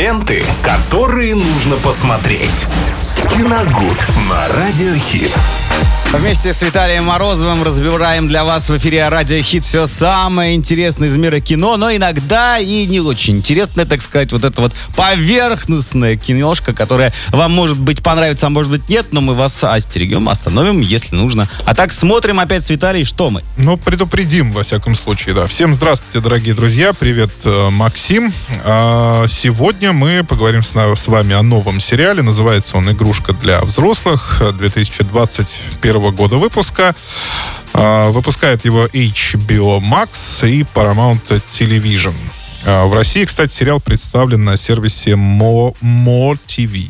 [0.00, 2.64] Ленты, которые нужно посмотреть.
[3.28, 5.30] Киногуд на Радиохит.
[6.12, 11.16] Вместе с Виталием Морозовым разбираем для вас в эфире Радио Хит все самое интересное из
[11.16, 16.74] мира кино, но иногда и не очень интересное, так сказать, вот это вот поверхностная киношка,
[16.74, 21.14] которая вам, может быть, понравится, а может быть, нет, но мы вас остерегем, остановим, если
[21.14, 21.48] нужно.
[21.64, 23.44] А так смотрим опять с Виталием, что мы?
[23.56, 25.46] Ну, предупредим, во всяком случае, да.
[25.46, 26.92] Всем здравствуйте, дорогие друзья.
[26.92, 28.32] Привет, э, Максим.
[28.64, 29.26] А,
[29.90, 32.22] сегодня мы поговорим с, вами о новом сериале.
[32.22, 36.94] Называется он «Игрушка для взрослых» 2021 года выпуска.
[37.72, 42.14] А, выпускает его HBO Max и Paramount Television.
[42.64, 46.88] А, в России, кстати, сериал представлен на сервисе More, More TV.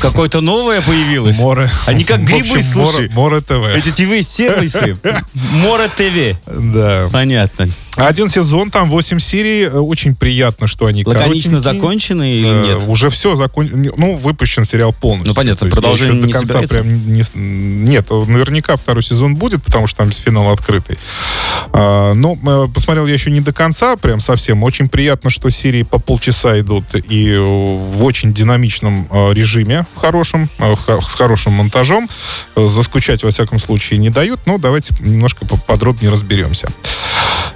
[0.00, 1.38] Какое-то новое появилось.
[1.38, 1.70] Море.
[1.86, 3.08] Они как грибы, общем, слушай.
[3.12, 3.76] Море, Море ТВ.
[3.76, 4.98] Эти ТВ-сервисы.
[5.34, 6.38] Море ТВ.
[6.46, 7.08] Да.
[7.12, 7.68] Понятно.
[7.96, 9.64] Один сезон, там 8 серий.
[9.64, 12.84] Э, Очень приятно, что они Лаконично закончены или Э, нет?
[12.88, 13.92] Уже все закончено.
[13.96, 15.28] Ну, выпущен сериал полностью.
[15.28, 16.74] Ну, понятно, есть продолжение еще до не конца собирается?
[16.74, 17.22] прям не
[17.90, 20.96] Нет, наверняка второй сезон будет, потому что там финал открытый.
[21.72, 24.62] А, Но э, посмотрел я еще не до конца, прям совсем.
[24.62, 30.48] Очень приятно, что серии по полчаса идут и э, в очень динамичном э, режиме, хорошем,
[30.58, 30.74] э,
[31.06, 32.08] с хорошим монтажом.
[32.56, 36.68] Э, Заскучать, во всяком случае, не дают, но давайте немножко поподробнее разберемся.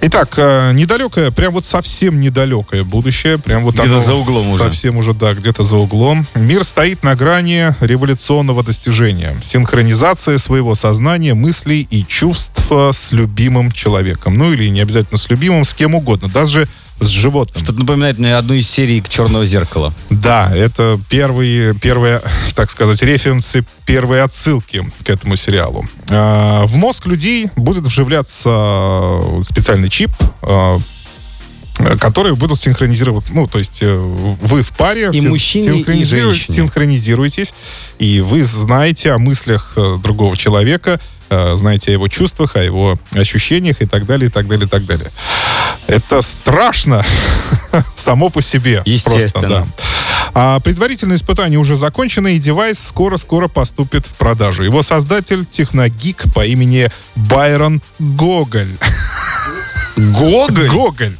[0.00, 4.64] Итак, э, недалекое, прям вот совсем недалекое будущее, прям вот Где-то за углом уже.
[4.64, 6.26] Совсем уже, да, где-то за углом.
[6.34, 9.34] Мир стоит на грани революционного достижения.
[9.42, 14.36] Синхронизация своего сознания, мыслей и чувств с любимым человеком.
[14.36, 16.68] Ну или не обязательно с любимым, с кем угодно, даже
[17.00, 17.62] с животным.
[17.64, 19.92] Что-то напоминает мне одну из серий «Черного зеркала».
[20.10, 22.22] Да, это первые, первые,
[22.54, 25.84] так сказать, референсы, первые отсылки к этому сериалу.
[26.10, 30.10] А, В мозг людей будет вживляться э, специальный чип,
[30.42, 30.78] э,
[32.00, 36.34] которые будут синхронизироваться, ну, то есть э, вы в паре И син- мужчине, и синхронизируете-
[36.34, 36.56] женщине.
[36.56, 37.54] синхронизируетесь,
[37.98, 41.00] и вы знаете о мыслях э, другого человека,
[41.30, 44.68] э, знаете о его чувствах, о его ощущениях и так далее, и так далее, и
[44.68, 45.10] так далее.
[45.88, 47.04] Это страшно
[47.96, 48.82] само по себе.
[48.84, 49.48] Естественно.
[49.48, 49.66] Просто, да.
[50.36, 54.62] А предварительные испытания уже закончены, и девайс скоро-скоро поступит в продажу.
[54.62, 58.76] Его создатель— техногик по имени Байрон Гоголь.
[59.96, 60.68] Гоголь?
[60.68, 61.16] Гоголь.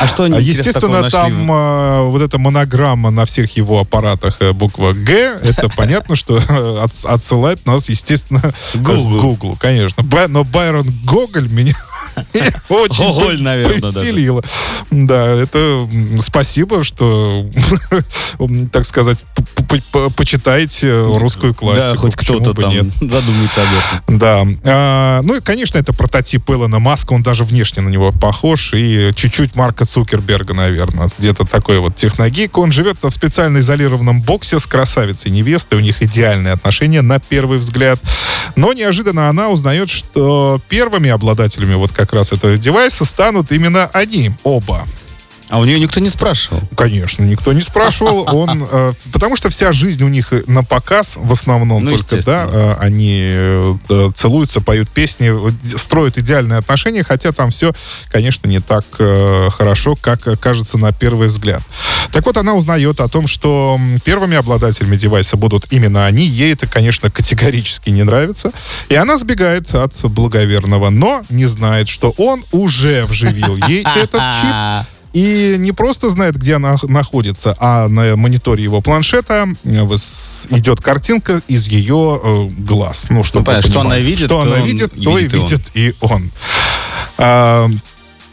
[0.00, 1.10] А что они, А, Естественно, нашли?
[1.12, 6.38] там э, вот эта монограмма на всех его аппаратах э, буква Г, это понятно, что
[6.38, 8.40] э, от- отсылает нас, естественно,
[8.72, 9.56] к Гуглу.
[9.60, 10.02] Конечно.
[10.02, 11.74] Бай- Но Байрон Гоголь меня
[12.68, 14.42] очень Гоголь, наверное, повеселило.
[14.90, 15.88] Да, это
[16.20, 17.46] спасибо, что,
[18.72, 19.18] так сказать,
[19.72, 21.94] п- п- п- почитаете русскую классику.
[21.94, 22.84] Да, хоть кто-то там нет?
[23.00, 24.18] задумается об этом.
[24.18, 24.46] Да.
[24.64, 27.12] А, ну и, конечно, это прототип Илона Маска.
[27.14, 28.72] Он даже внешне на него похож.
[28.74, 31.10] И чуть-чуть Марка Цукерберга, наверное.
[31.18, 32.58] Где-то такой вот техногик.
[32.58, 35.78] Он живет в специально изолированном боксе с красавицей невестой.
[35.78, 38.00] У них идеальные отношения на первый взгляд.
[38.56, 44.32] Но неожиданно она узнает, что первыми обладателями вот как раз этого девайса станут именно они,
[44.42, 44.86] оба.
[45.52, 46.62] А у нее никто не спрашивал.
[46.74, 48.24] Конечно, никто не спрашивал.
[48.34, 52.48] Он, э, потому что вся жизнь у них на показ в основном Ну, только, да,
[52.50, 57.74] э, они э, да, целуются, поют песни, д- строят идеальные отношения, хотя там все,
[58.10, 61.60] конечно, не так э, хорошо, как э, кажется на первый взгляд.
[62.12, 66.24] Так вот, она узнает о том, что первыми обладателями девайса будут именно они.
[66.24, 68.52] Ей это, конечно, категорически не нравится.
[68.88, 74.88] И она сбегает от благоверного, но не знает, что он уже вживил ей этот чип
[75.12, 79.84] и не просто знает, где она находится, а на мониторе его планшета э,
[80.50, 83.06] идет картинка из ее э, глаз.
[83.10, 85.34] Ну, чтобы понятно, вы что она видит, что то она он видит, и то видит
[85.34, 85.42] и он.
[85.42, 86.30] видит и он.
[87.18, 87.68] А,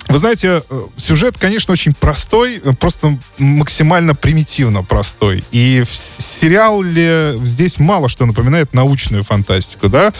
[0.08, 5.44] вы знаете, э, сюжет, конечно, очень простой, э, просто максимально примитивно простой.
[5.52, 10.12] И в сериале здесь мало что напоминает научную фантастику, да?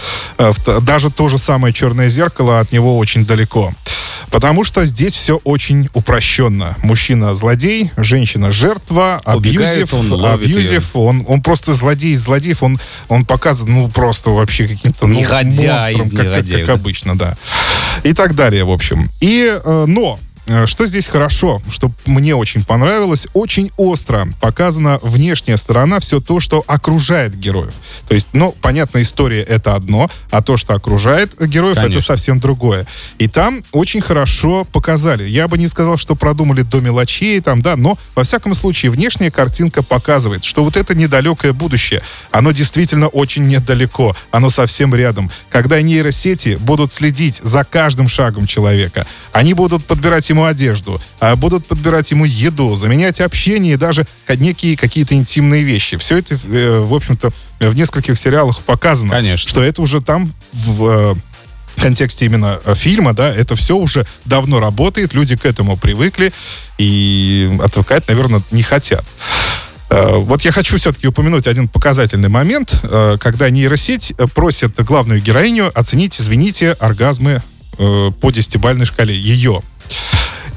[0.82, 3.74] Даже то же самое «Черное зеркало» от него очень далеко.
[4.32, 6.78] Потому что здесь все очень упрощенно.
[6.84, 13.26] Мужчина злодей, женщина жертва, абьюзив, он, абьюзив, он, он просто злодей из злодеев, он, он
[13.26, 17.38] показан, ну, просто вообще каким-то ну, Негодяй монстром, как, как- как обычно, да.
[18.04, 19.10] И так далее, в общем.
[19.20, 20.20] И, э, но,
[20.66, 26.64] что здесь хорошо, что мне очень понравилось, очень остро показана внешняя сторона, все то, что
[26.68, 27.74] окружает героев.
[28.08, 32.02] То есть, ну, понятно, история это одно, а то, что окружает героев, это Конечно.
[32.02, 32.86] совсем другое.
[33.18, 35.24] И там очень хорошо показали.
[35.24, 39.32] Я бы не сказал, что продумали до мелочей, там, да, но, во всяком случае, внешняя
[39.32, 45.32] картинка показывает, что вот это недалекое будущее, оно действительно очень недалеко, оно совсем рядом.
[45.50, 51.66] Когда нейросети будут следить за каждым шагом человека, Они будут подбирать ему одежду, а будут
[51.66, 55.98] подбирать ему еду, заменять общение и даже некие какие-то интимные вещи.
[55.98, 59.12] Все это, э, в общем-то, в нескольких сериалах показано.
[59.12, 59.50] Конечно.
[59.50, 61.16] Что это уже там в э,
[61.82, 66.34] контексте именно э, фильма, да, это все уже давно работает, люди к этому привыкли
[66.78, 69.06] и отвыкать, наверное, не хотят.
[69.92, 72.80] Вот я хочу все-таки упомянуть один показательный момент,
[73.20, 77.42] когда нейросеть просит главную героиню оценить, извините, оргазмы
[77.80, 79.62] э, по десятибальной шкале ее.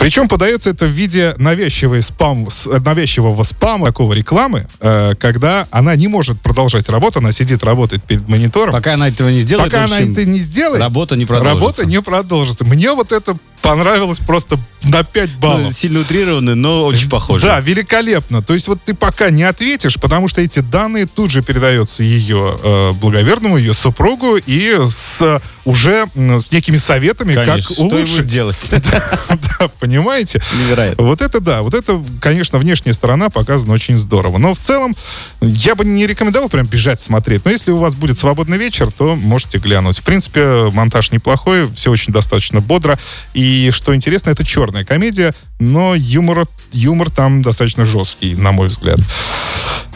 [0.03, 6.09] Причем подается это в виде навязчивой спам, навязчивого спама, такого рекламы, э, когда она не
[6.09, 8.73] может продолжать работу, она сидит, работает перед монитором.
[8.73, 11.55] Пока она этого не сделает, Пока в она общем, это не сделает, работа не продолжится.
[11.61, 12.65] Работа не продолжится.
[12.65, 15.73] Мне вот это понравилось просто на 5 ну, баллов.
[15.73, 17.47] сильно утрированный, но очень похоже.
[17.47, 18.43] Да, великолепно.
[18.43, 22.59] То есть вот ты пока не ответишь, потому что эти данные тут же передаются ее
[22.61, 27.55] э, благоверному, ее супругу и с уже м, с некими советами, Конечно.
[27.55, 28.27] как Что ему улучшить.
[28.27, 28.57] делать?
[29.59, 30.41] Да, понимаете?
[30.59, 31.05] Невероятно.
[31.05, 34.39] Вот это да, вот это, конечно, внешняя сторона показана очень здорово.
[34.39, 34.97] Но в целом
[35.43, 37.45] я бы не рекомендовал прям бежать смотреть.
[37.45, 39.99] Но если у вас будет свободный вечер, то можете глянуть.
[39.99, 42.99] В принципе, монтаж неплохой, все очень достаточно бодро.
[43.35, 48.99] И что интересно, это черная комедия, но юмор, юмор там достаточно жесткий, на мой взгляд.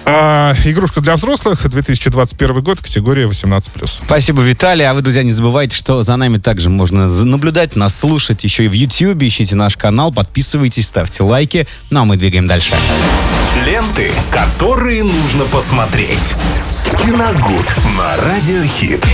[0.08, 4.02] А, игрушка для взрослых, 2021 год, категория 18+.
[4.06, 4.88] Спасибо, Виталий.
[4.88, 8.68] А вы, друзья, не забывайте, что за нами также можно наблюдать, нас слушать еще и
[8.68, 9.20] в YouTube.
[9.22, 11.66] Ищите наш канал, подписывайтесь, ставьте лайки.
[11.90, 12.74] Ну а мы двигаем дальше.
[13.64, 16.34] Ленты, которые нужно посмотреть.
[16.98, 19.06] Киногуд на Радиохит.